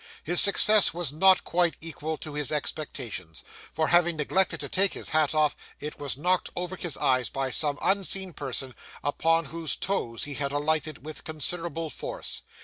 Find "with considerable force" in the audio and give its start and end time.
11.05-12.41